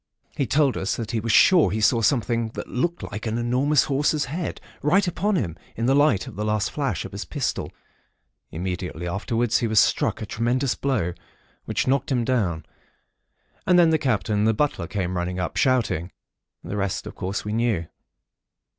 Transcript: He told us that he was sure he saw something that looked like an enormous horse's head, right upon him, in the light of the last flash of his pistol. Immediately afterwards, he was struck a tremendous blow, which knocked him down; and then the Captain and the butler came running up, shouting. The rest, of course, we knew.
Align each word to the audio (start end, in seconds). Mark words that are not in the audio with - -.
He 0.35 0.47
told 0.47 0.77
us 0.77 0.95
that 0.95 1.11
he 1.11 1.19
was 1.19 1.31
sure 1.31 1.69
he 1.69 1.79
saw 1.79 2.01
something 2.01 2.49
that 2.55 2.67
looked 2.67 3.03
like 3.11 3.27
an 3.27 3.37
enormous 3.37 3.83
horse's 3.83 4.25
head, 4.25 4.59
right 4.81 5.07
upon 5.07 5.35
him, 5.35 5.55
in 5.75 5.85
the 5.85 5.93
light 5.93 6.25
of 6.25 6.35
the 6.35 6.43
last 6.43 6.71
flash 6.71 7.05
of 7.05 7.11
his 7.11 7.23
pistol. 7.23 7.71
Immediately 8.49 9.07
afterwards, 9.07 9.59
he 9.59 9.67
was 9.67 9.79
struck 9.79 10.19
a 10.19 10.25
tremendous 10.25 10.73
blow, 10.73 11.13
which 11.65 11.85
knocked 11.85 12.11
him 12.11 12.25
down; 12.25 12.65
and 13.67 13.77
then 13.77 13.91
the 13.91 13.99
Captain 13.99 14.39
and 14.39 14.47
the 14.47 14.55
butler 14.55 14.87
came 14.87 15.15
running 15.17 15.39
up, 15.39 15.55
shouting. 15.55 16.11
The 16.63 16.77
rest, 16.77 17.05
of 17.05 17.13
course, 17.13 17.45
we 17.45 17.53
knew. 17.53 17.85